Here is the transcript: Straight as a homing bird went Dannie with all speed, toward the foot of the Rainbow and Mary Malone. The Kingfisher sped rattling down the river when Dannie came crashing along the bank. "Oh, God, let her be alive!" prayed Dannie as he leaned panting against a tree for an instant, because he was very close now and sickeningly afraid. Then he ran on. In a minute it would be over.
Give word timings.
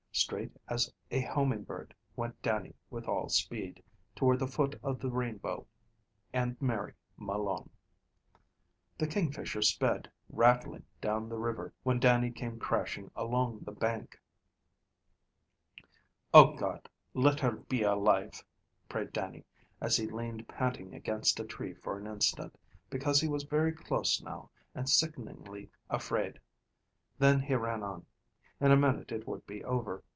Straight 0.13 0.51
as 0.67 0.91
a 1.09 1.21
homing 1.21 1.63
bird 1.63 1.95
went 2.17 2.39
Dannie 2.41 2.75
with 2.89 3.07
all 3.07 3.27
speed, 3.29 3.81
toward 4.13 4.39
the 4.39 4.47
foot 4.47 4.77
of 4.83 4.99
the 4.99 5.09
Rainbow 5.09 5.65
and 6.33 6.61
Mary 6.61 6.93
Malone. 7.15 7.69
The 8.97 9.07
Kingfisher 9.07 9.61
sped 9.61 10.11
rattling 10.29 10.83
down 10.99 11.27
the 11.29 11.37
river 11.39 11.73
when 11.83 11.97
Dannie 11.97 12.29
came 12.29 12.59
crashing 12.59 13.09
along 13.15 13.59
the 13.61 13.71
bank. 13.71 14.19
"Oh, 16.33 16.55
God, 16.55 16.89
let 17.13 17.39
her 17.39 17.53
be 17.53 17.81
alive!" 17.83 18.43
prayed 18.89 19.13
Dannie 19.13 19.45
as 19.79 19.95
he 19.95 20.07
leaned 20.07 20.45
panting 20.47 20.93
against 20.93 21.39
a 21.39 21.45
tree 21.45 21.73
for 21.73 21.97
an 21.97 22.05
instant, 22.05 22.55
because 22.89 23.21
he 23.21 23.29
was 23.29 23.43
very 23.43 23.71
close 23.71 24.21
now 24.21 24.51
and 24.75 24.87
sickeningly 24.89 25.71
afraid. 25.89 26.37
Then 27.17 27.39
he 27.39 27.55
ran 27.55 27.81
on. 27.81 28.05
In 28.59 28.71
a 28.71 28.77
minute 28.77 29.11
it 29.11 29.27
would 29.27 29.47
be 29.47 29.63
over. 29.63 30.03